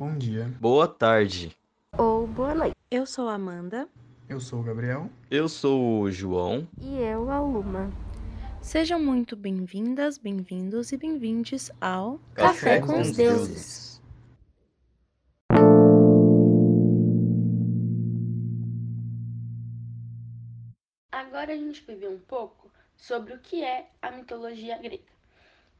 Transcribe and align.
Bom 0.00 0.16
dia. 0.16 0.50
Boa 0.58 0.88
tarde. 0.88 1.54
Ou 1.98 2.26
boa 2.26 2.54
noite. 2.54 2.74
Eu 2.90 3.04
sou 3.04 3.28
a 3.28 3.34
Amanda. 3.34 3.86
Eu 4.30 4.40
sou 4.40 4.60
o 4.60 4.62
Gabriel. 4.62 5.10
Eu 5.30 5.46
sou 5.46 6.00
o 6.00 6.10
João. 6.10 6.66
E 6.80 6.96
eu, 7.02 7.30
a 7.30 7.38
Luma. 7.38 7.92
Sejam 8.62 8.98
muito 8.98 9.36
bem-vindas, 9.36 10.16
bem-vindos 10.16 10.90
e 10.90 10.96
bem-vindes 10.96 11.70
ao 11.78 12.18
Café, 12.32 12.80
com, 12.80 12.98
os 12.98 13.14
deuses. 13.14 14.00
Agora 21.12 21.52
a 21.52 21.56
gente 21.56 21.84
vai 21.84 21.96
ver 21.96 22.08
um 22.08 22.20
pouco 22.20 22.70
sobre 22.96 23.34
o 23.34 23.38
que 23.38 23.62
é 23.62 23.90
a 24.00 24.10
mitologia 24.10 24.78
grega. 24.78 25.19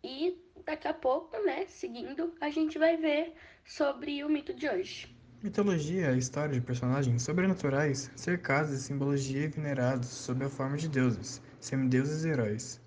E 0.02 0.38
daqui 0.64 0.88
a 0.88 0.94
pouco, 0.94 1.36
né, 1.44 1.66
seguindo, 1.66 2.34
a 2.40 2.48
gente 2.50 2.78
vai 2.78 2.96
ver 2.96 3.34
sobre 3.64 4.24
o 4.24 4.28
mito 4.28 4.54
de 4.54 4.68
hoje. 4.68 5.14
Mitologia 5.42 6.06
é 6.06 6.10
a 6.10 6.16
história 6.16 6.54
de 6.54 6.60
personagens 6.60 7.22
sobrenaturais 7.22 8.10
cercados 8.14 8.70
de 8.70 8.78
simbologia 8.78 9.44
e 9.44 9.48
venerados 9.48 10.08
sob 10.08 10.44
a 10.44 10.48
forma 10.48 10.76
de 10.76 10.88
deuses, 10.88 11.42
semideuses 11.58 12.24
e 12.24 12.28
heróis, 12.28 12.80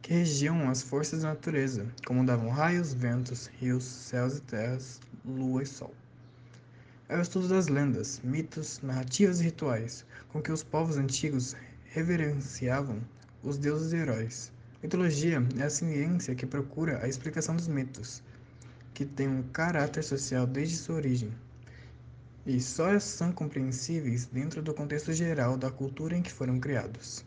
que 0.00 0.12
regiam 0.12 0.68
as 0.68 0.82
forças 0.82 1.22
da 1.22 1.30
natureza, 1.30 1.86
como 2.06 2.24
davam 2.24 2.48
raios, 2.48 2.94
ventos, 2.94 3.48
rios, 3.58 3.84
céus 3.84 4.38
e 4.38 4.42
terras, 4.42 5.00
lua 5.24 5.62
e 5.62 5.66
sol. 5.66 5.94
É 7.08 7.16
o 7.16 7.22
estudo 7.22 7.48
das 7.48 7.68
lendas, 7.68 8.20
mitos, 8.24 8.80
narrativas 8.82 9.40
e 9.40 9.44
rituais 9.44 10.04
com 10.28 10.42
que 10.42 10.50
os 10.50 10.64
povos 10.64 10.96
antigos 10.96 11.54
reverenciavam 11.84 13.00
os 13.42 13.56
deuses 13.56 13.92
e 13.92 13.96
heróis. 13.96 14.52
Mitologia 14.86 15.44
é 15.58 15.64
a 15.64 15.68
ciência 15.68 16.32
que 16.36 16.46
procura 16.46 17.00
a 17.02 17.08
explicação 17.08 17.56
dos 17.56 17.66
mitos, 17.66 18.22
que 18.94 19.04
têm 19.04 19.26
um 19.26 19.42
caráter 19.42 20.04
social 20.04 20.46
desde 20.46 20.76
sua 20.76 20.94
origem, 20.94 21.32
e 22.46 22.60
só 22.60 22.96
são 23.00 23.32
compreensíveis 23.32 24.26
dentro 24.26 24.62
do 24.62 24.72
contexto 24.72 25.12
geral 25.12 25.56
da 25.56 25.72
cultura 25.72 26.16
em 26.16 26.22
que 26.22 26.30
foram 26.30 26.60
criados. 26.60 27.24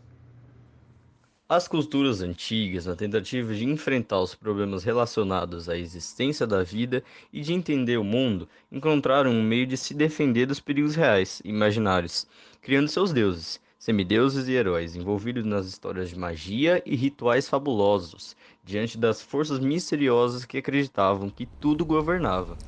As 1.46 1.68
culturas 1.68 2.22
antigas, 2.22 2.86
na 2.86 2.96
tentativa 2.96 3.52
de 3.52 3.66
enfrentar 3.66 4.20
os 4.20 4.34
problemas 4.34 4.82
relacionados 4.82 5.68
à 5.68 5.76
existência 5.76 6.46
da 6.46 6.62
vida 6.62 7.04
e 7.30 7.42
de 7.42 7.52
entender 7.52 7.98
o 7.98 8.04
mundo, 8.04 8.48
encontraram 8.72 9.32
um 9.32 9.42
meio 9.42 9.66
de 9.66 9.76
se 9.76 9.92
defender 9.92 10.46
dos 10.46 10.60
perigos 10.60 10.94
reais 10.94 11.42
e 11.44 11.50
imaginários, 11.50 12.26
criando 12.62 12.88
seus 12.88 13.12
deuses, 13.12 13.60
semideuses 13.80 14.46
e 14.46 14.52
heróis 14.52 14.94
envolvidos 14.94 15.46
nas 15.46 15.64
histórias 15.66 16.10
de 16.10 16.18
magia 16.18 16.82
e 16.84 16.94
rituais 16.94 17.48
fabulosos, 17.48 18.36
diante 18.62 18.98
das 18.98 19.22
forças 19.22 19.58
misteriosas 19.58 20.44
que 20.44 20.58
acreditavam 20.58 21.30
que 21.30 21.46
tudo 21.46 21.86
governava. 21.86 22.58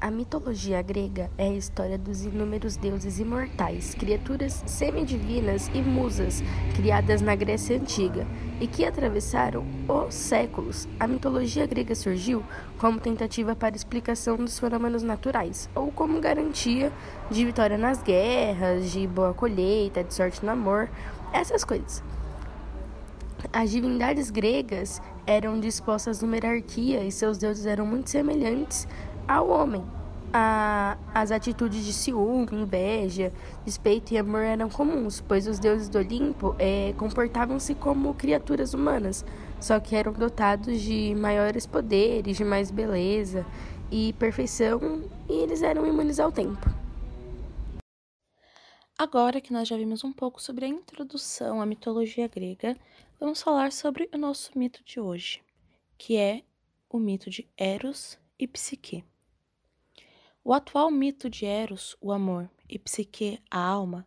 A 0.00 0.12
mitologia 0.12 0.80
grega 0.80 1.28
é 1.36 1.48
a 1.48 1.54
história 1.54 1.98
dos 1.98 2.24
inúmeros 2.24 2.76
deuses 2.76 3.18
imortais, 3.18 3.96
criaturas 3.96 4.62
semidivinas 4.64 5.68
e 5.74 5.82
musas 5.82 6.40
criadas 6.76 7.20
na 7.20 7.34
Grécia 7.34 7.76
Antiga 7.76 8.24
e 8.60 8.68
que 8.68 8.84
atravessaram 8.84 9.66
os 9.88 10.14
séculos. 10.14 10.86
A 11.00 11.08
mitologia 11.08 11.66
grega 11.66 11.96
surgiu 11.96 12.44
como 12.78 13.00
tentativa 13.00 13.56
para 13.56 13.74
explicação 13.74 14.36
dos 14.36 14.56
fenômenos 14.56 15.02
naturais 15.02 15.68
ou 15.74 15.90
como 15.90 16.20
garantia 16.20 16.92
de 17.28 17.44
vitória 17.44 17.76
nas 17.76 18.00
guerras, 18.00 18.92
de 18.92 19.04
boa 19.04 19.34
colheita, 19.34 20.04
de 20.04 20.14
sorte 20.14 20.44
no 20.44 20.52
amor, 20.52 20.88
essas 21.32 21.64
coisas. 21.64 22.04
As 23.52 23.70
divindades 23.70 24.30
gregas 24.30 25.00
eram 25.26 25.60
dispostas 25.60 26.20
numa 26.20 26.36
hierarquia 26.36 27.04
e 27.04 27.12
seus 27.12 27.38
deuses 27.38 27.66
eram 27.66 27.86
muito 27.86 28.10
semelhantes 28.10 28.86
ao 29.28 29.48
homem. 29.50 29.84
A, 30.32 30.98
as 31.14 31.30
atitudes 31.30 31.84
de 31.84 31.92
ciúme, 31.92 32.48
inveja, 32.52 33.32
despeito 33.64 34.12
e 34.12 34.18
amor 34.18 34.42
eram 34.42 34.68
comuns, 34.68 35.20
pois 35.20 35.46
os 35.46 35.58
deuses 35.58 35.88
do 35.88 35.98
Olimpo 35.98 36.54
é, 36.58 36.92
comportavam-se 36.98 37.74
como 37.74 38.14
criaturas 38.14 38.74
humanas, 38.74 39.24
só 39.60 39.80
que 39.80 39.96
eram 39.96 40.12
dotados 40.12 40.80
de 40.80 41.14
maiores 41.14 41.66
poderes, 41.66 42.36
de 42.36 42.44
mais 42.44 42.70
beleza 42.70 43.46
e 43.90 44.12
perfeição, 44.14 45.02
e 45.28 45.32
eles 45.32 45.62
eram 45.62 45.86
imunes 45.86 46.20
ao 46.20 46.30
tempo. 46.30 46.68
Agora 48.98 49.40
que 49.40 49.52
nós 49.52 49.68
já 49.68 49.76
vimos 49.76 50.04
um 50.04 50.12
pouco 50.12 50.42
sobre 50.42 50.64
a 50.64 50.68
introdução 50.68 51.62
à 51.62 51.66
mitologia 51.66 52.28
grega, 52.28 52.76
vamos 53.18 53.40
falar 53.40 53.72
sobre 53.72 54.10
o 54.12 54.18
nosso 54.18 54.58
mito 54.58 54.82
de 54.84 55.00
hoje, 55.00 55.40
que 55.96 56.16
é 56.16 56.42
o 56.90 56.98
mito 56.98 57.30
de 57.30 57.48
Eros 57.56 58.18
e 58.38 58.46
Psique. 58.46 59.04
O 60.44 60.52
atual 60.52 60.90
mito 60.90 61.28
de 61.28 61.44
Eros, 61.44 61.96
o 62.00 62.12
amor, 62.12 62.50
e 62.68 62.78
Psique, 62.78 63.40
a 63.50 63.60
alma, 63.60 64.06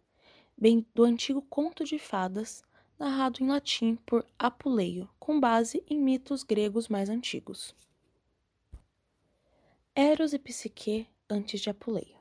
vem 0.58 0.86
do 0.94 1.04
antigo 1.04 1.42
conto 1.42 1.84
de 1.84 2.00
fadas, 2.00 2.64
narrado 2.98 3.44
em 3.44 3.48
latim 3.48 3.96
por 4.06 4.26
Apuleio, 4.38 5.10
com 5.20 5.40
base 5.40 5.84
em 5.88 6.00
mitos 6.00 6.44
gregos 6.44 6.88
mais 6.88 7.10
antigos. 7.10 7.76
Eros 9.96 10.34
e 10.34 10.40
Psique 10.40 11.08
antes 11.30 11.60
de 11.62 11.70
Apuleio. 11.70 12.18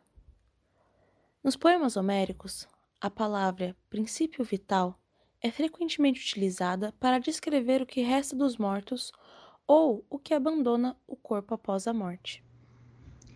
Nos 1.43 1.57
poemas 1.57 1.97
homéricos, 1.97 2.69
a 3.01 3.09
palavra 3.09 3.75
princípio 3.89 4.45
vital 4.45 5.01
é 5.41 5.51
frequentemente 5.51 6.21
utilizada 6.21 6.93
para 7.01 7.19
descrever 7.19 7.81
o 7.81 7.87
que 7.87 8.03
resta 8.03 8.37
dos 8.37 8.59
mortos 8.59 9.11
ou 9.67 10.05
o 10.11 10.19
que 10.19 10.35
abandona 10.35 10.97
o 11.07 11.17
corpo 11.17 11.55
após 11.55 11.87
a 11.87 11.95
morte. 11.95 12.45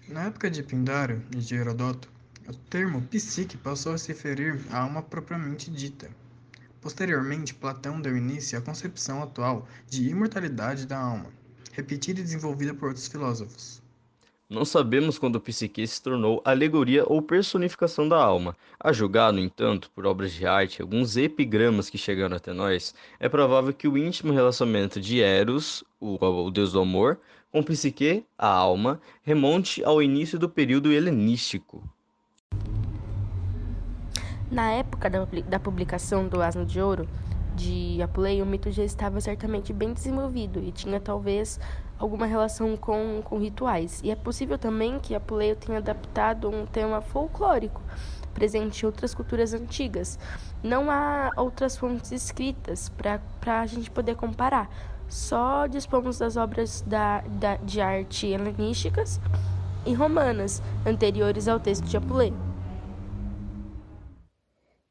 Na 0.08 0.24
época 0.24 0.50
de 0.50 0.62
Pindário 0.62 1.22
e 1.34 1.38
de 1.38 1.54
Herodoto, 1.54 2.10
o 2.46 2.52
termo 2.52 3.00
psique 3.02 3.56
passou 3.56 3.94
a 3.94 3.98
se 3.98 4.08
referir 4.08 4.60
à 4.70 4.80
alma 4.80 5.02
propriamente 5.02 5.70
dita. 5.70 6.10
Posteriormente, 6.78 7.54
Platão 7.54 7.98
deu 8.02 8.14
início 8.14 8.58
à 8.58 8.60
concepção 8.60 9.22
atual 9.22 9.66
de 9.88 10.06
imortalidade 10.10 10.86
da 10.86 10.98
alma, 10.98 11.30
repetida 11.72 12.20
e 12.20 12.22
desenvolvida 12.22 12.74
por 12.74 12.88
outros 12.88 13.08
filósofos. 13.08 13.82
Não 14.46 14.62
sabemos 14.66 15.18
quando 15.18 15.36
o 15.36 15.40
psique 15.40 15.86
se 15.86 16.02
tornou 16.02 16.42
alegoria 16.44 17.02
ou 17.06 17.22
personificação 17.22 18.06
da 18.06 18.22
alma. 18.22 18.54
A 18.78 18.92
julgar, 18.92 19.32
no 19.32 19.40
entanto, 19.40 19.90
por 19.94 20.04
obras 20.04 20.32
de 20.32 20.46
arte, 20.46 20.82
alguns 20.82 21.16
epigramas 21.16 21.88
que 21.88 21.96
chegaram 21.96 22.36
até 22.36 22.52
nós, 22.52 22.94
é 23.18 23.26
provável 23.26 23.72
que 23.72 23.88
o 23.88 23.96
íntimo 23.96 24.34
relacionamento 24.34 25.00
de 25.00 25.22
Eros, 25.22 25.82
o, 25.98 26.22
o 26.22 26.50
deus 26.50 26.72
do 26.72 26.80
amor, 26.80 27.18
com 27.54 27.62
psique, 27.62 28.26
a 28.36 28.48
alma, 28.48 29.00
remonte 29.22 29.84
ao 29.84 30.02
início 30.02 30.40
do 30.40 30.48
período 30.48 30.92
helenístico. 30.92 31.88
Na 34.50 34.72
época 34.72 35.08
da, 35.08 35.60
publicação 35.60 36.26
do 36.26 36.42
Asno 36.42 36.66
de 36.66 36.80
Ouro 36.80 37.08
de 37.54 38.02
Apuleio, 38.02 38.42
o 38.42 38.46
mito 38.46 38.72
já 38.72 38.82
estava 38.82 39.20
certamente 39.20 39.72
bem 39.72 39.92
desenvolvido 39.92 40.58
e 40.58 40.72
tinha 40.72 40.98
talvez 40.98 41.60
alguma 41.96 42.26
relação 42.26 42.76
com, 42.76 43.22
com 43.22 43.38
rituais. 43.38 44.00
E 44.02 44.10
é 44.10 44.16
possível 44.16 44.58
também 44.58 44.98
que 44.98 45.14
Apuleio 45.14 45.54
tenha 45.54 45.78
adaptado 45.78 46.50
um 46.50 46.66
tema 46.66 47.00
folclórico 47.02 47.80
presente 48.34 48.82
em 48.82 48.86
outras 48.86 49.14
culturas 49.14 49.54
antigas. 49.54 50.18
Não 50.60 50.90
há 50.90 51.30
outras 51.36 51.76
fontes 51.76 52.10
escritas 52.10 52.88
para 52.88 53.60
a 53.60 53.66
gente 53.66 53.92
poder 53.92 54.16
comparar. 54.16 54.68
Só 55.08 55.66
dispomos 55.66 56.18
das 56.18 56.36
obras 56.36 56.80
da, 56.82 57.20
da, 57.22 57.56
de 57.56 57.80
arte 57.80 58.26
helenísticas 58.26 59.20
e 59.86 59.92
romanas 59.92 60.62
anteriores 60.86 61.46
ao 61.46 61.60
texto 61.60 61.84
de 61.84 61.96
Apuleio. 61.96 62.36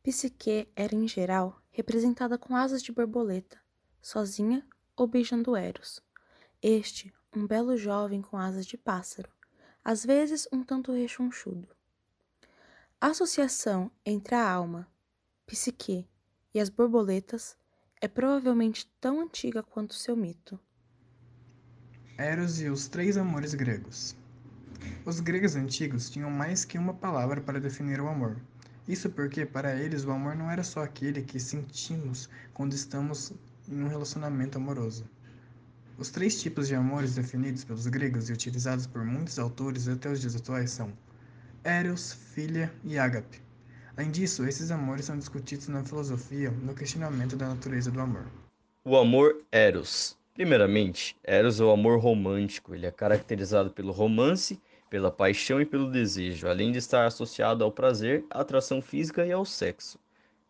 Psique 0.03 0.69
era, 0.75 0.94
em 0.94 1.07
geral, 1.07 1.62
representada 1.72 2.38
com 2.38 2.56
asas 2.56 2.84
de 2.84 2.91
borboleta, 2.91 3.57
sozinha 4.01 4.66
ou 4.96 5.07
beijando 5.07 5.56
Eros. 5.56 6.01
Este, 6.62 7.13
um 7.35 7.47
belo 7.47 7.75
jovem 7.75 8.22
com 8.22 8.38
asas 8.38 8.66
de 8.66 8.78
pássaro, 8.78 9.31
às 9.84 10.06
vezes 10.06 10.48
um 10.51 10.63
tanto 10.63 10.92
rechonchudo. 10.92 11.68
A 13.01 13.07
associação 13.07 13.92
entre 14.06 14.36
a 14.36 14.50
alma, 14.50 14.88
psique 15.45 16.07
e 16.54 16.60
as 16.60 16.69
borboletas 16.69 17.57
é 18.03 18.07
provavelmente 18.09 18.85
tão 19.00 19.21
antiga 19.21 19.63
quanto 19.63 19.94
seu 19.94 20.13
mito. 20.13 20.59
Eros 22.17 22.59
e 22.59 22.67
os 22.67 22.89
três 22.89 23.15
amores 23.15 23.53
gregos. 23.53 24.13
Os 25.05 25.21
gregos 25.21 25.55
antigos 25.55 26.09
tinham 26.09 26.29
mais 26.29 26.65
que 26.65 26.77
uma 26.77 26.94
palavra 26.94 27.39
para 27.39 27.61
definir 27.61 28.01
o 28.01 28.09
amor. 28.09 28.35
Isso 28.85 29.09
porque, 29.09 29.45
para 29.45 29.73
eles, 29.81 30.03
o 30.03 30.11
amor 30.11 30.35
não 30.35 30.51
era 30.51 30.65
só 30.65 30.83
aquele 30.83 31.21
que 31.21 31.39
sentimos 31.39 32.27
quando 32.53 32.73
estamos 32.73 33.31
em 33.69 33.81
um 33.81 33.88
relacionamento 33.88 34.57
amoroso. 34.57 35.09
Os 35.97 36.09
três 36.09 36.41
tipos 36.41 36.67
de 36.67 36.75
amores 36.75 37.15
definidos 37.15 37.63
pelos 37.63 37.88
gregos 37.88 38.29
e 38.29 38.33
utilizados 38.33 38.85
por 38.85 39.05
muitos 39.05 39.39
autores 39.39 39.88
até 39.88 40.11
os 40.11 40.19
dias 40.19 40.35
atuais 40.35 40.71
são 40.71 40.91
Eros, 41.63 42.11
Filha 42.11 42.69
e 42.83 43.00
Ágape. 43.00 43.43
Além 43.95 44.10
disso, 44.10 44.45
esses 44.45 44.72
amores 44.72 45.06
são 45.06 45.18
discutidos 45.18 45.68
na 45.68 45.84
filosofia 45.84 46.50
no 46.50 46.74
questionamento 46.74 47.36
da 47.36 47.48
natureza 47.48 47.92
do 47.92 48.01
amor. 48.01 48.25
O 48.84 48.98
amor 48.98 49.44
Eros. 49.51 50.18
Primeiramente, 50.34 51.16
Eros 51.24 51.60
é 51.60 51.63
o 51.63 51.69
amor 51.69 52.00
romântico. 52.00 52.74
Ele 52.74 52.88
é 52.88 52.92
caracterizado 52.92 53.69
pelo 53.69 53.92
romance, 53.92 54.60
pela 54.90 55.12
paixão 55.12 55.62
e 55.62 55.66
pelo 55.66 55.92
desejo, 55.92 56.48
além 56.48 56.72
de 56.72 56.80
estar 56.80 57.06
associado 57.06 57.63
ao 57.63 57.72
prazer, 57.72 58.25
à 58.31 58.42
atração 58.42 58.81
física 58.81 59.25
e 59.25 59.31
ao 59.31 59.45
sexo. 59.45 60.00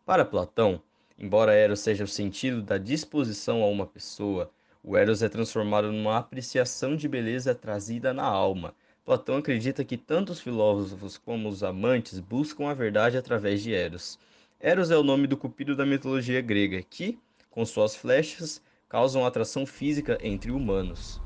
Para 0.06 0.24
Platão, 0.24 0.80
embora 1.18 1.54
Eros 1.54 1.80
seja 1.80 2.04
o 2.04 2.08
sentido 2.08 2.62
da 2.62 2.78
disposição 2.78 3.62
a 3.62 3.66
uma 3.66 3.86
pessoa, 3.86 4.50
o 4.82 4.96
Eros 4.96 5.22
é 5.22 5.28
transformado 5.28 5.92
numa 5.92 6.16
apreciação 6.16 6.96
de 6.96 7.06
beleza 7.06 7.54
trazida 7.54 8.14
na 8.14 8.24
alma. 8.24 8.74
Platão 9.04 9.36
acredita 9.36 9.84
que 9.84 9.98
tanto 9.98 10.32
os 10.32 10.40
filósofos 10.40 11.18
como 11.18 11.50
os 11.50 11.62
amantes 11.62 12.18
buscam 12.20 12.70
a 12.70 12.72
verdade 12.72 13.18
através 13.18 13.62
de 13.62 13.74
Eros. 13.74 14.18
Eros 14.58 14.90
é 14.90 14.96
o 14.96 15.02
nome 15.02 15.26
do 15.26 15.36
cupido 15.36 15.76
da 15.76 15.84
mitologia 15.84 16.40
grega, 16.40 16.82
que, 16.82 17.18
com 17.50 17.66
suas 17.66 17.94
flechas, 17.94 18.62
causam 18.88 19.26
atração 19.26 19.66
física 19.66 20.16
entre 20.22 20.50
humanos. 20.50 21.20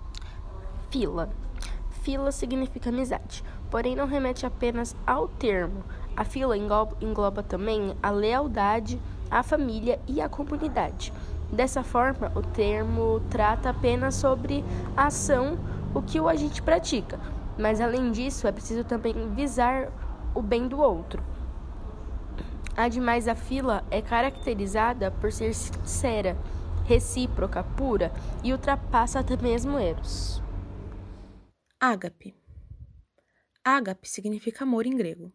Fila. 0.91 1.31
Fila 2.03 2.33
significa 2.33 2.89
amizade, 2.89 3.45
porém 3.71 3.95
não 3.95 4.09
remete 4.09 4.45
apenas 4.45 4.97
ao 5.07 5.29
termo. 5.29 5.85
A 6.17 6.25
fila 6.25 6.57
engloba, 6.57 7.45
também 7.45 7.95
a 8.03 8.11
lealdade, 8.11 9.01
a 9.31 9.45
família 9.45 10.01
e 10.09 10.21
a 10.21 10.29
comunidade. 10.29 11.13
Dessa 11.53 11.85
forma, 11.85 12.33
o 12.35 12.43
termo 12.43 13.21
trata 13.31 13.71
apenas 13.71 14.17
sobre 14.17 14.65
a 14.97 15.07
ação, 15.07 15.57
o 15.95 16.03
que 16.03 16.21
o 16.21 16.29
agente 16.29 16.61
pratica, 16.61 17.19
mas 17.59 17.81
além 17.81 18.13
disso, 18.13 18.47
é 18.47 18.53
preciso 18.53 18.85
também 18.85 19.35
visar 19.35 19.93
o 20.35 20.41
bem 20.41 20.69
do 20.69 20.79
outro. 20.79 21.23
Ademais, 22.77 23.27
a 23.27 23.35
fila 23.35 23.85
é 23.91 24.01
caracterizada 24.01 25.11
por 25.11 25.33
ser 25.33 25.53
sincera, 25.53 26.37
recíproca, 26.85 27.65
pura 27.65 28.13
e 28.45 28.53
ultrapassa 28.53 29.19
até 29.19 29.37
mesmo 29.37 29.79
Eros. 29.79 30.41
Ágape. 31.81 32.35
Ágape 33.65 34.09
significa 34.09 34.65
amor 34.65 34.87
em 34.87 34.97
grego. 34.97 35.33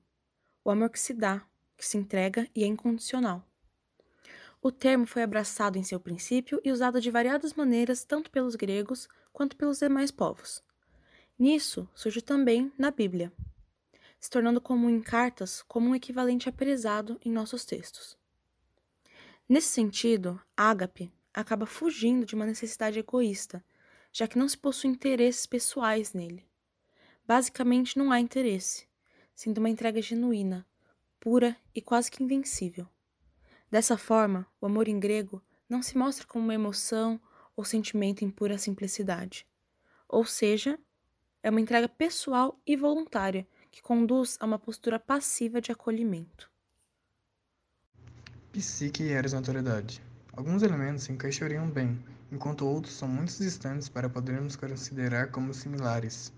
O 0.63 0.71
amor 0.71 0.89
que 0.89 0.99
se 0.99 1.13
dá, 1.13 1.41
que 1.77 1.85
se 1.85 1.97
entrega 1.97 2.47
e 2.55 2.63
é 2.63 2.67
incondicional. 2.67 3.43
O 4.61 4.71
termo 4.71 5.05
foi 5.05 5.21
abraçado 5.21 5.77
em 5.77 5.83
seu 5.83 5.99
princípio 5.99 6.61
e 6.63 6.71
usado 6.71 7.01
de 7.01 7.11
variadas 7.11 7.53
maneiras 7.53 8.05
tanto 8.05 8.31
pelos 8.31 8.55
gregos 8.55 9.09
quanto 9.33 9.57
pelos 9.57 9.79
demais 9.79 10.09
povos. 10.09 10.63
Nisso 11.37 11.89
surge 11.95 12.21
também 12.21 12.71
na 12.77 12.91
Bíblia, 12.91 13.33
se 14.19 14.29
tornando 14.29 14.61
comum 14.61 14.89
em 14.89 15.01
cartas 15.01 15.61
como 15.63 15.89
um 15.89 15.95
equivalente 15.95 16.47
aprezado 16.47 17.19
em 17.25 17.31
nossos 17.31 17.65
textos. 17.65 18.17
Nesse 19.49 19.67
sentido, 19.67 20.39
ágape 20.55 21.11
acaba 21.33 21.65
fugindo 21.65 22.25
de 22.25 22.35
uma 22.35 22.45
necessidade 22.45 22.99
egoísta, 22.99 23.63
já 24.11 24.27
que 24.27 24.37
não 24.37 24.47
se 24.47 24.57
possui 24.57 24.91
interesses 24.91 25.45
pessoais 25.45 26.13
nele. 26.13 26.47
Basicamente, 27.25 27.97
não 27.97 28.11
há 28.11 28.19
interesse, 28.19 28.87
sendo 29.33 29.57
uma 29.57 29.69
entrega 29.69 30.01
genuína, 30.01 30.65
pura 31.19 31.57
e 31.73 31.81
quase 31.81 32.11
que 32.11 32.23
invencível. 32.23 32.87
Dessa 33.71 33.97
forma, 33.97 34.45
o 34.61 34.67
amor 34.67 34.87
em 34.87 34.99
grego 34.99 35.41
não 35.67 35.81
se 35.81 35.97
mostra 35.97 36.27
como 36.27 36.43
uma 36.43 36.53
emoção 36.53 37.19
ou 37.55 37.65
sentimento 37.65 38.23
em 38.23 38.29
pura 38.29 38.57
simplicidade. 38.57 39.47
Ou 40.07 40.23
seja, 40.23 40.79
é 41.43 41.49
uma 41.49 41.59
entrega 41.59 41.89
pessoal 41.89 42.57
e 42.65 42.77
voluntária 42.77 43.45
que 43.69 43.81
conduz 43.81 44.37
a 44.39 44.45
uma 44.45 44.57
postura 44.57 44.97
passiva 44.97 45.59
de 45.59 45.71
acolhimento. 45.71 46.49
Psique 48.53 49.03
e 49.03 49.11
Eros 49.11 49.33
na. 49.33 50.01
Alguns 50.35 50.63
elementos 50.63 51.03
se 51.03 51.11
encaixariam 51.11 51.69
bem, 51.69 51.99
enquanto 52.31 52.65
outros 52.65 52.93
são 52.93 53.07
muito 53.07 53.35
distantes 53.37 53.89
para 53.89 54.09
podermos 54.09 54.55
considerar 54.55 55.31
como 55.31 55.53
similares. 55.53 56.31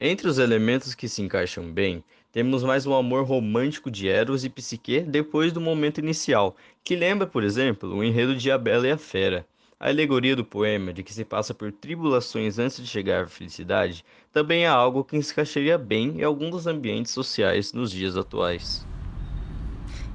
Entre 0.00 0.28
os 0.28 0.38
elementos 0.38 0.94
que 0.94 1.08
se 1.08 1.22
encaixam 1.22 1.72
bem, 1.72 2.02
temos 2.32 2.62
mais 2.64 2.86
o 2.86 2.94
amor 2.94 3.24
romântico 3.24 3.90
de 3.90 4.08
Eros 4.08 4.44
e 4.44 4.50
Psique 4.50 5.00
depois 5.00 5.52
do 5.52 5.60
momento 5.60 5.98
inicial, 5.98 6.56
que 6.82 6.96
lembra, 6.96 7.26
por 7.26 7.44
exemplo, 7.44 7.94
o 7.94 8.02
enredo 8.02 8.36
de 8.36 8.50
A 8.50 8.58
Bela 8.58 8.86
e 8.88 8.90
a 8.90 8.98
Fera. 8.98 9.46
A 9.80 9.88
alegoria 9.88 10.34
do 10.34 10.44
poema 10.44 10.92
de 10.92 11.04
que 11.04 11.14
se 11.14 11.24
passa 11.24 11.54
por 11.54 11.70
tribulações 11.70 12.58
antes 12.58 12.78
de 12.78 12.86
chegar 12.86 13.24
à 13.24 13.28
felicidade 13.28 14.04
também 14.32 14.64
é 14.64 14.68
algo 14.68 15.04
que 15.04 15.22
se 15.22 15.32
encaixaria 15.32 15.78
bem 15.78 16.18
em 16.18 16.24
alguns 16.24 16.66
ambientes 16.66 17.12
sociais 17.12 17.72
nos 17.72 17.92
dias 17.92 18.16
atuais. 18.16 18.84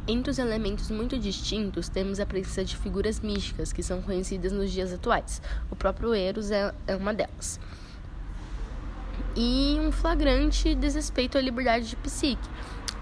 Entre 0.05 0.29
os 0.29 0.37
elementos 0.37 0.91
muito 0.91 1.17
distintos, 1.17 1.87
temos 1.87 2.19
a 2.19 2.25
presença 2.25 2.65
de 2.65 2.75
figuras 2.75 3.21
místicas 3.21 3.71
que 3.71 3.81
são 3.81 4.01
conhecidas 4.01 4.51
nos 4.51 4.69
dias 4.69 4.91
atuais. 4.91 5.41
O 5.71 5.77
próprio 5.77 6.13
Eros 6.13 6.51
é, 6.51 6.73
é 6.85 6.95
uma 6.97 7.13
delas 7.13 7.57
e 9.35 9.77
um 9.79 9.91
flagrante 9.91 10.75
desrespeito 10.75 11.37
à 11.37 11.41
liberdade 11.41 11.89
de 11.89 11.95
Psique. 11.97 12.49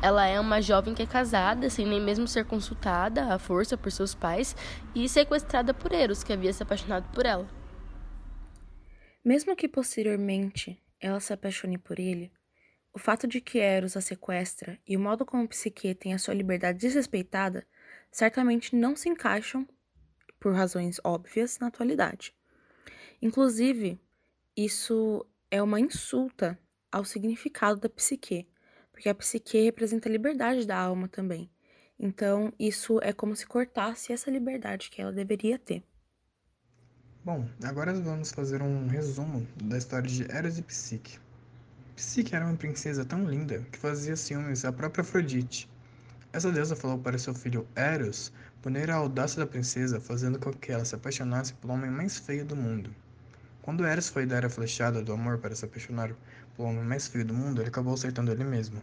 Ela 0.01 0.25
é 0.25 0.39
uma 0.39 0.61
jovem 0.61 0.95
que 0.95 1.03
é 1.03 1.05
casada, 1.05 1.69
sem 1.69 1.85
nem 1.85 2.01
mesmo 2.01 2.27
ser 2.27 2.45
consultada 2.45 3.33
à 3.33 3.37
força 3.37 3.77
por 3.77 3.91
seus 3.91 4.15
pais, 4.15 4.55
e 4.95 5.07
sequestrada 5.07 5.73
por 5.73 5.91
Eros, 5.91 6.23
que 6.23 6.33
havia 6.33 6.51
se 6.51 6.63
apaixonado 6.63 7.07
por 7.13 7.25
ela. 7.25 7.47
Mesmo 9.23 9.55
que 9.55 9.67
posteriormente 9.67 10.81
ela 10.99 11.19
se 11.19 11.31
apaixone 11.31 11.77
por 11.77 11.99
ele, 11.99 12.31
o 12.91 12.97
fato 12.99 13.27
de 13.27 13.39
que 13.39 13.59
Eros 13.59 13.95
a 13.95 14.01
sequestra 14.01 14.79
e 14.87 14.97
o 14.97 14.99
modo 14.99 15.25
como 15.25 15.47
Psique 15.47 15.93
tem 15.93 16.13
a 16.13 16.19
sua 16.19 16.33
liberdade 16.33 16.79
desrespeitada 16.79 17.65
certamente 18.11 18.75
não 18.75 18.95
se 18.95 19.07
encaixam, 19.07 19.67
por 20.39 20.53
razões 20.53 20.99
óbvias, 21.03 21.59
na 21.59 21.67
atualidade. 21.67 22.33
Inclusive, 23.21 23.99
isso 24.57 25.25
é 25.51 25.61
uma 25.61 25.79
insulta 25.79 26.59
ao 26.91 27.05
significado 27.05 27.79
da 27.79 27.87
psique, 27.87 28.47
porque 29.01 29.09
a 29.09 29.15
psique 29.15 29.63
representa 29.63 30.07
a 30.07 30.11
liberdade 30.11 30.63
da 30.63 30.77
alma 30.77 31.07
também. 31.07 31.49
Então, 31.99 32.53
isso 32.59 32.99
é 33.01 33.11
como 33.11 33.35
se 33.35 33.47
cortasse 33.47 34.13
essa 34.13 34.29
liberdade 34.29 34.91
que 34.91 35.01
ela 35.01 35.11
deveria 35.11 35.57
ter. 35.57 35.83
Bom, 37.25 37.49
agora 37.63 37.95
vamos 37.95 38.31
fazer 38.31 38.61
um 38.61 38.85
resumo 38.85 39.47
da 39.63 39.75
história 39.75 40.07
de 40.07 40.31
Eros 40.31 40.59
e 40.59 40.61
Psique. 40.61 41.17
Psique 41.95 42.35
era 42.35 42.45
uma 42.45 42.55
princesa 42.55 43.03
tão 43.03 43.25
linda 43.27 43.65
que 43.71 43.79
fazia 43.79 44.15
ciúmes 44.15 44.63
à 44.65 44.71
própria 44.71 45.01
Afrodite. 45.01 45.67
Essa 46.31 46.51
deusa 46.51 46.75
falou 46.75 46.99
para 46.99 47.17
seu 47.17 47.33
filho 47.33 47.67
Eros 47.75 48.31
punir 48.61 48.91
a 48.91 48.97
audácia 48.97 49.39
da 49.39 49.47
princesa, 49.47 49.99
fazendo 49.99 50.37
com 50.37 50.53
que 50.53 50.71
ela 50.71 50.85
se 50.85 50.93
apaixonasse 50.93 51.55
pelo 51.55 51.73
homem 51.73 51.89
mais 51.89 52.19
feio 52.19 52.45
do 52.45 52.55
mundo. 52.55 52.93
Quando 53.63 53.83
Eros 53.83 54.09
foi 54.09 54.27
dar 54.27 54.45
a 54.45 54.49
flechada 54.49 55.01
do 55.01 55.11
amor 55.11 55.39
para 55.39 55.55
se 55.55 55.65
apaixonar 55.65 56.11
pelo 56.55 56.67
homem 56.67 56.83
mais 56.83 57.07
feio 57.07 57.25
do 57.25 57.33
mundo, 57.33 57.61
ele 57.61 57.69
acabou 57.69 57.93
acertando 57.93 58.31
ele 58.31 58.43
mesmo. 58.43 58.81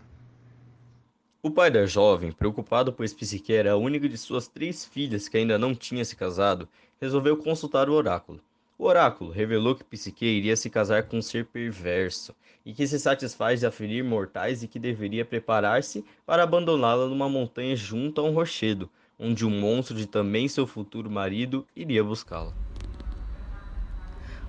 O 1.41 1.51
pai 1.51 1.71
da 1.71 1.87
jovem, 1.87 2.33
preocupado 2.33 2.93
pois 2.93 3.15
Psique 3.15 3.53
era 3.53 3.73
a 3.73 3.77
única 3.77 4.09
de 4.09 4.19
suas 4.19 4.49
três 4.49 4.85
filhas 4.85 5.29
que 5.29 5.37
ainda 5.37 5.57
não 5.57 5.75
tinha 5.75 6.05
se 6.05 6.17
casado, 6.17 6.69
resolveu 7.01 7.37
consultar 7.37 7.89
o 7.89 7.93
oráculo. 7.93 8.41
O 8.77 8.85
oráculo 8.85 9.31
revelou 9.31 9.75
que 9.75 9.85
Psique 9.85 10.27
iria 10.27 10.57
se 10.57 10.69
casar 10.69 11.05
com 11.05 11.19
um 11.19 11.23
ser 11.23 11.47
perverso 11.47 12.35
e 12.67 12.73
que 12.73 12.87
se 12.87 12.99
satisfaz 12.99 13.61
de 13.61 13.67
aferir 13.67 14.05
mortais 14.05 14.63
e 14.63 14.69
que 14.69 14.79
deveria 14.79 15.25
preparar-se 15.25 16.05
para 16.27 16.43
abandoná-la 16.43 17.07
numa 17.07 17.29
montanha 17.29 17.75
junto 17.75 18.21
a 18.21 18.25
um 18.25 18.35
rochedo, 18.35 18.91
onde 19.19 19.47
um 19.47 19.51
monstro 19.51 19.97
de 19.97 20.07
também 20.07 20.49
seu 20.49 20.67
futuro 20.67 21.11
marido 21.11 21.67
iria 21.75 22.05
buscá-la. 22.05 22.53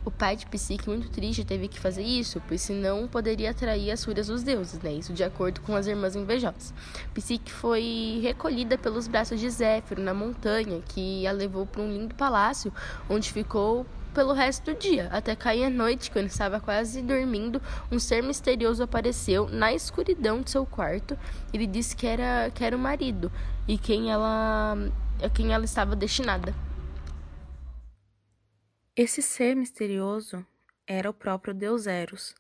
O 0.09 0.11
pai 0.11 0.35
de 0.35 0.47
Psique, 0.47 0.89
muito 0.89 1.07
triste, 1.07 1.45
teve 1.45 1.67
que 1.67 1.79
fazer 1.79 2.01
isso, 2.01 2.41
pois 2.47 2.61
senão 2.61 3.07
poderia 3.07 3.51
atrair 3.51 3.91
as 3.91 4.03
fúrias 4.03 4.25
dos 4.25 4.41
deuses, 4.41 4.81
né? 4.81 4.91
Isso 4.93 5.13
de 5.13 5.23
acordo 5.23 5.61
com 5.61 5.75
as 5.75 5.85
irmãs 5.85 6.15
invejosas. 6.15 6.73
Psique 7.13 7.51
foi 7.51 8.19
recolhida 8.23 8.75
pelos 8.75 9.07
braços 9.07 9.39
de 9.39 9.47
Zéfiro 9.47 10.01
na 10.01 10.11
montanha, 10.11 10.81
que 10.87 11.27
a 11.27 11.31
levou 11.31 11.63
para 11.63 11.83
um 11.83 11.93
lindo 11.93 12.15
palácio, 12.15 12.73
onde 13.07 13.31
ficou 13.31 13.85
pelo 14.11 14.33
resto 14.33 14.73
do 14.73 14.79
dia. 14.79 15.09
Até 15.11 15.35
cair 15.35 15.65
a 15.65 15.69
noite, 15.69 16.09
quando 16.09 16.25
estava 16.25 16.59
quase 16.59 17.03
dormindo, 17.03 17.61
um 17.91 17.99
ser 17.99 18.23
misterioso 18.23 18.81
apareceu 18.81 19.47
na 19.47 19.71
escuridão 19.71 20.41
de 20.41 20.49
seu 20.49 20.65
quarto. 20.65 21.15
Ele 21.53 21.67
disse 21.67 21.95
que 21.95 22.07
era, 22.07 22.49
que 22.49 22.63
era 22.63 22.75
o 22.75 22.79
marido 22.79 23.31
e 23.67 23.77
quem 23.77 24.09
ela, 24.11 24.75
a 25.23 25.29
quem 25.29 25.53
ela 25.53 25.65
estava 25.65 25.95
destinada. 25.95 26.51
Esse 29.01 29.21
ser 29.21 29.55
misterioso 29.55 30.45
era 30.85 31.09
o 31.09 31.13
próprio 31.13 31.53
Deus 31.53 31.87
Eros, 31.87 32.35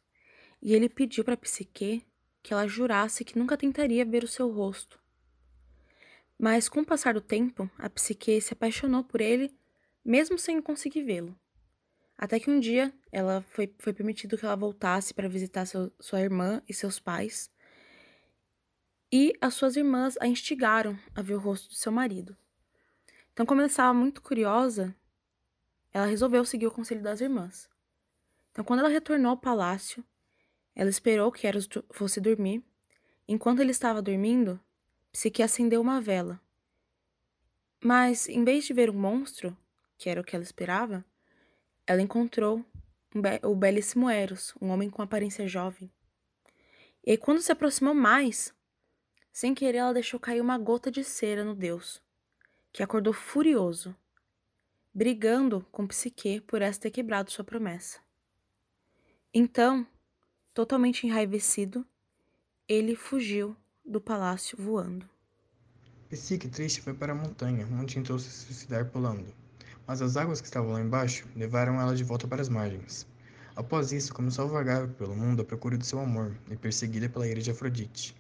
e 0.61 0.75
ele 0.75 0.89
pediu 0.89 1.23
para 1.23 1.37
Psique 1.37 2.05
que 2.43 2.53
ela 2.53 2.67
jurasse 2.67 3.23
que 3.23 3.39
nunca 3.39 3.55
tentaria 3.55 4.03
ver 4.03 4.25
o 4.25 4.27
seu 4.27 4.51
rosto. 4.51 4.99
Mas 6.37 6.67
com 6.67 6.81
o 6.81 6.85
passar 6.85 7.13
do 7.13 7.21
tempo, 7.21 7.71
a 7.77 7.89
Psique 7.89 8.41
se 8.41 8.51
apaixonou 8.51 9.05
por 9.05 9.21
ele, 9.21 9.57
mesmo 10.03 10.37
sem 10.37 10.61
conseguir 10.61 11.03
vê-lo. 11.03 11.33
Até 12.17 12.41
que 12.41 12.51
um 12.51 12.59
dia 12.59 12.93
ela 13.09 13.41
foi, 13.41 13.73
foi 13.79 13.93
permitido 13.93 14.37
que 14.37 14.43
ela 14.43 14.57
voltasse 14.57 15.13
para 15.13 15.29
visitar 15.29 15.65
seu, 15.65 15.89
sua 15.97 16.19
irmã 16.19 16.61
e 16.67 16.73
seus 16.73 16.99
pais, 16.99 17.49
e 19.09 19.31
as 19.39 19.53
suas 19.53 19.77
irmãs 19.77 20.17
a 20.19 20.27
instigaram 20.27 20.99
a 21.15 21.21
ver 21.21 21.35
o 21.35 21.39
rosto 21.39 21.69
do 21.69 21.75
seu 21.75 21.93
marido. 21.93 22.35
Então, 23.31 23.45
como 23.45 23.61
ela 23.61 23.69
estava 23.69 23.93
muito 23.93 24.21
curiosa, 24.21 24.93
ela 25.93 26.05
resolveu 26.05 26.45
seguir 26.45 26.67
o 26.67 26.71
conselho 26.71 27.01
das 27.01 27.21
irmãs. 27.21 27.69
Então, 28.51 28.63
quando 28.63 28.79
ela 28.79 28.89
retornou 28.89 29.31
ao 29.31 29.37
palácio, 29.37 30.03
Ela 30.75 30.89
esperou 30.89 31.29
que 31.29 31.45
Eros 31.45 31.67
fosse 31.91 32.21
dormir. 32.21 32.63
Enquanto 33.27 33.59
ele 33.59 33.71
estava 33.71 34.01
dormindo, 34.01 34.57
Psique 35.11 35.43
acendeu 35.43 35.81
uma 35.81 35.99
vela. 35.99 36.39
Mas, 37.83 38.29
em 38.29 38.45
vez 38.45 38.63
de 38.63 38.73
ver 38.73 38.89
um 38.89 38.93
monstro, 38.93 39.57
que 39.97 40.09
era 40.09 40.21
o 40.21 40.23
que 40.23 40.35
ela 40.35 40.43
esperava, 40.43 41.03
ela 41.85 42.01
encontrou 42.01 42.63
um 43.13 43.21
be 43.21 43.39
o 43.43 43.55
belíssimo 43.55 44.09
Eros, 44.09 44.53
um 44.61 44.69
homem 44.69 44.89
com 44.89 45.01
aparência 45.01 45.47
jovem. 45.47 45.91
E 47.03 47.17
quando 47.17 47.41
se 47.41 47.51
aproximou 47.51 47.93
mais, 47.93 48.53
sem 49.33 49.53
querer, 49.53 49.79
ela 49.79 49.93
deixou 49.93 50.19
cair 50.19 50.39
uma 50.39 50.57
gota 50.57 50.89
de 50.89 51.03
cera 51.03 51.43
no 51.43 51.55
deus, 51.55 52.01
que 52.71 52.83
acordou 52.83 53.11
furioso, 53.11 53.95
brigando 54.93 55.65
com 55.71 55.87
Psique 55.87 56.41
por 56.41 56.61
esta 56.61 56.83
ter 56.83 56.91
quebrado 56.91 57.31
sua 57.31 57.45
promessa. 57.45 57.99
Então, 59.33 59.85
totalmente 60.53 61.05
enraivecido, 61.05 61.85
ele 62.67 62.95
fugiu 62.95 63.55
do 63.85 64.01
palácio 64.01 64.57
voando. 64.57 65.07
Psique, 66.09 66.47
triste, 66.47 66.81
foi 66.81 66.93
para 66.93 67.13
a 67.13 67.15
montanha, 67.15 67.67
onde 67.71 67.93
tentou 67.93 68.17
se 68.17 68.29
suicidar 68.29 68.89
pulando. 68.89 69.33
Mas 69.85 70.01
as 70.01 70.17
águas 70.17 70.41
que 70.41 70.47
estavam 70.47 70.71
lá 70.71 70.81
embaixo 70.81 71.27
levaram 71.35 71.79
ela 71.79 71.95
de 71.95 72.03
volta 72.03 72.27
para 72.27 72.41
as 72.41 72.49
margens. 72.49 73.07
Após 73.55 73.91
isso, 73.91 74.13
começou 74.13 74.45
a 74.45 74.47
vagar 74.47 74.87
pelo 74.87 75.15
mundo 75.15 75.41
à 75.41 75.45
procura 75.45 75.77
do 75.77 75.85
seu 75.85 75.99
amor 75.99 76.35
e 76.49 76.55
perseguida 76.55 77.09
pela 77.09 77.27
ira 77.27 77.41
de 77.41 77.51
Afrodite. 77.51 78.15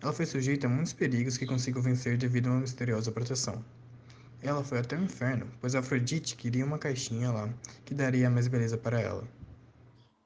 Ela 0.00 0.12
foi 0.12 0.26
sujeita 0.26 0.66
a 0.66 0.70
muitos 0.70 0.92
perigos 0.92 1.36
que 1.36 1.46
conseguiu 1.46 1.82
vencer 1.82 2.16
devido 2.16 2.46
a 2.46 2.50
uma 2.50 2.60
misteriosa 2.60 3.10
proteção. 3.10 3.64
Ela 4.42 4.62
foi 4.62 4.78
até 4.78 4.96
o 4.96 5.02
inferno, 5.02 5.46
pois 5.60 5.74
Afrodite 5.74 6.36
queria 6.36 6.64
uma 6.64 6.78
caixinha 6.78 7.30
lá 7.30 7.48
que 7.84 7.92
daria 7.92 8.30
mais 8.30 8.46
beleza 8.46 8.78
para 8.78 9.00
ela. 9.00 9.26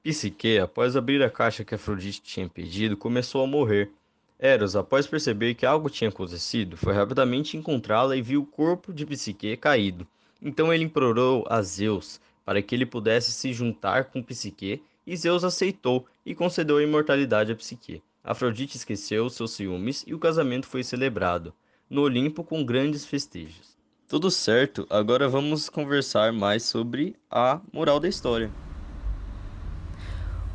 Psique, 0.03 0.59
após 0.59 0.95
abrir 0.95 1.23
a 1.23 1.29
caixa 1.29 1.63
que 1.63 1.73
Afrodite 1.73 2.21
tinha 2.21 2.47
pedido, 2.47 2.95
começou 2.95 3.43
a 3.43 3.47
morrer. 3.47 3.89
Eros, 4.37 4.75
após 4.75 5.07
perceber 5.07 5.53
que 5.55 5.65
algo 5.65 5.89
tinha 5.89 6.09
acontecido, 6.09 6.75
foi 6.75 6.93
rapidamente 6.93 7.55
encontrá-la 7.55 8.15
e 8.15 8.21
viu 8.21 8.41
o 8.41 8.45
corpo 8.45 8.93
de 8.93 9.05
Psique 9.05 9.55
caído. 9.57 10.05
Então 10.41 10.73
ele 10.73 10.83
implorou 10.83 11.45
a 11.49 11.61
Zeus 11.61 12.19
para 12.45 12.61
que 12.61 12.75
ele 12.75 12.85
pudesse 12.85 13.31
se 13.31 13.53
juntar 13.53 14.05
com 14.05 14.21
Psique, 14.21 14.83
e 15.07 15.15
Zeus 15.15 15.43
aceitou 15.43 16.05
e 16.25 16.35
concedeu 16.35 16.77
a 16.77 16.83
imortalidade 16.83 17.51
a 17.51 17.55
Psique. 17.55 18.03
Afrodite 18.23 18.77
esqueceu 18.77 19.29
seus 19.29 19.51
ciúmes 19.51 20.03
e 20.05 20.13
o 20.13 20.19
casamento 20.19 20.67
foi 20.67 20.83
celebrado 20.83 21.53
no 21.89 22.01
Olimpo 22.01 22.43
com 22.43 22.65
grandes 22.65 23.05
festejos. 23.05 23.72
Tudo 24.13 24.29
certo, 24.29 24.85
agora 24.91 25.27
vamos 25.27 25.69
conversar 25.69 26.31
mais 26.31 26.61
sobre 26.61 27.15
a 27.31 27.59
moral 27.73 27.99
da 27.99 28.07
história. 28.07 28.51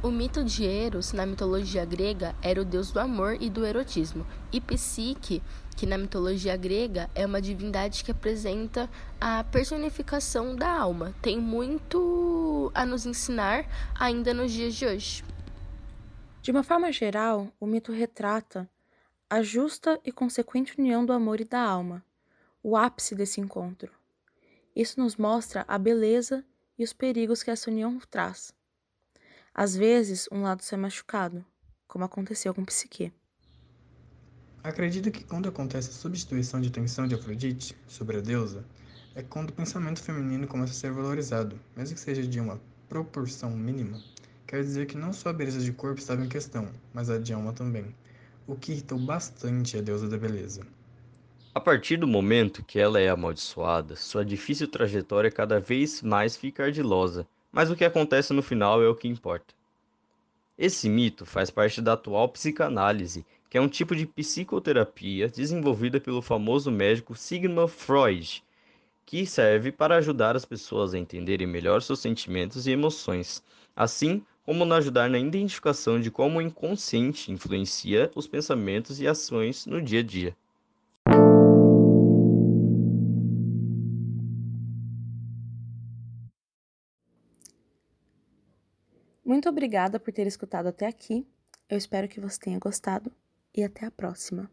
O 0.01 0.13
mito 0.13 0.45
de 0.45 0.65
Eros, 0.65 1.13
na 1.13 1.27
mitologia 1.27 1.85
grega, 1.85 2.37
era 2.41 2.63
o 2.63 2.65
deus 2.65 2.93
do 2.93 3.01
amor 3.01 3.37
e 3.41 3.51
do 3.51 3.67
erotismo, 3.67 4.25
e 4.53 4.61
Psique, 4.61 5.43
que 5.77 5.87
na 5.87 5.99
mitologia 5.99 6.57
grega 6.57 7.11
é 7.17 7.27
uma 7.27 7.43
divindade 7.43 8.05
que 8.05 8.13
apresenta 8.13 8.89
a 9.21 9.43
personificação 9.43 10.55
da 10.55 10.71
alma. 10.71 11.13
Tem 11.21 11.37
muito 11.37 12.71
a 12.73 12.87
nos 12.87 13.07
ensinar 13.07 13.67
ainda 13.99 14.33
nos 14.33 14.53
dias 14.53 14.73
de 14.73 14.87
hoje. 14.87 15.25
De 16.41 16.53
uma 16.53 16.63
forma 16.63 16.93
geral, 16.93 17.49
o 17.59 17.67
mito 17.67 17.91
retrata 17.91 18.71
a 19.29 19.43
justa 19.43 19.99
e 20.05 20.13
consequente 20.13 20.79
união 20.79 21.05
do 21.05 21.13
amor 21.13 21.41
e 21.41 21.45
da 21.45 21.61
alma, 21.61 22.05
o 22.63 22.77
ápice 22.77 23.15
desse 23.15 23.41
encontro. 23.41 23.91
Isso 24.75 25.01
nos 25.01 25.17
mostra 25.17 25.65
a 25.67 25.79
beleza 25.79 26.45
e 26.79 26.85
os 26.85 26.93
perigos 26.93 27.43
que 27.43 27.51
essa 27.51 27.71
união 27.71 27.99
traz. 28.11 28.53
Às 29.55 29.75
vezes, 29.75 30.29
um 30.31 30.43
lado 30.43 30.63
sai 30.63 30.79
machucado, 30.79 31.45
como 31.87 32.05
aconteceu 32.05 32.55
com 32.55 32.65
Psique. 32.65 33.13
Acredito 34.63 35.11
que 35.11 35.25
quando 35.25 35.49
acontece 35.49 35.91
a 35.91 35.93
substituição 35.93 36.61
de 36.61 36.69
atenção 36.69 37.09
de 37.09 37.15
Afrodite 37.15 37.77
sobre 37.87 38.19
a 38.19 38.21
deusa, 38.21 38.65
é 39.15 39.23
quando 39.23 39.51
o 39.51 39.53
pensamento 39.53 40.03
feminino 40.03 40.47
começa 40.47 40.73
a 40.73 40.77
ser 40.77 40.93
valorizado, 40.93 41.59
mesmo 41.77 41.95
que 41.95 42.01
seja 42.01 42.23
de 42.23 42.39
uma 42.39 42.61
proporção 42.89 43.51
mínima. 43.51 44.01
Quer 44.47 44.63
dizer 44.63 44.87
que 44.87 44.97
não 44.97 45.13
só 45.13 45.31
a 45.31 45.33
beleza 45.33 45.61
de 45.61 45.73
corpo 45.73 46.01
estava 46.01 46.25
em 46.25 46.29
questão, 46.29 46.69
mas 46.95 47.11
a 47.11 47.19
de 47.19 47.33
alma 47.33 47.53
também, 47.53 47.95
o 48.47 48.55
que 48.55 48.73
irritou 48.73 48.99
bastante 48.99 49.77
a 49.77 49.83
deusa 49.83 50.09
da 50.09 50.17
beleza. 50.17 50.67
A 51.55 51.61
partir 51.61 51.97
do 51.97 52.07
momento 52.07 52.63
que 52.63 52.79
ela 52.79 53.01
é 53.01 53.09
amaldiçoada, 53.09 53.97
sua 53.97 54.23
difícil 54.23 54.69
trajetória 54.69 55.31
cada 55.31 55.59
vez 55.59 56.03
mais 56.03 56.37
fica 56.37 56.65
ardilosa, 56.65 57.27
mas 57.51 57.71
o 57.71 57.75
que 57.75 57.87
acontece 57.87 58.35
no 58.35 58.43
final 58.43 58.83
é 58.83 58.87
o 58.87 58.95
que 58.95 59.09
importa. 59.09 59.55
Esse 60.59 60.91
mito 60.91 61.25
faz 61.25 61.51
parte 61.51 61.81
da 61.81 61.95
atual 61.95 62.29
psicanálise, 62.29 63.25
que 63.49 63.57
é 63.57 63.61
um 63.61 63.69
tipo 63.69 63.97
de 63.97 64.05
psicoterapia 64.05 65.29
desenvolvida 65.29 65.99
pelo 65.99 66.21
famoso 66.21 66.71
médico 66.71 67.17
Sigmund 67.17 67.73
Freud, 67.73 68.45
que 69.07 69.25
serve 69.25 69.73
para 69.73 69.97
ajudar 69.97 70.37
as 70.37 70.45
pessoas 70.45 70.93
a 70.93 70.99
entenderem 70.99 71.47
melhor 71.47 71.81
seus 71.81 72.01
sentimentos 72.01 72.67
e 72.67 72.73
emoções, 72.73 73.43
assim 73.75 74.23
como 74.45 74.67
nos 74.67 74.79
ajudar 74.79 75.09
na 75.09 75.19
identificação 75.19 75.99
de 75.99 76.11
como 76.11 76.39
o 76.39 76.43
inconsciente 76.43 77.33
influencia 77.33 78.11
os 78.15 78.27
pensamentos 78.27 79.01
e 79.01 79.09
ações 79.09 79.65
no 79.65 79.81
dia 79.81 80.01
a 80.01 80.03
dia. 80.03 80.37
Muito 89.39 89.51
obrigada 89.51 90.01
por 90.01 90.13
ter 90.13 90.27
escutado 90.27 90.67
até 90.67 90.85
aqui. 90.85 91.25
Eu 91.69 91.79
espero 91.79 92.09
que 92.09 92.19
você 92.19 92.41
tenha 92.41 92.59
gostado 92.59 93.13
e 93.55 93.63
até 93.63 93.87
a 93.87 93.91
próxima. 93.93 94.51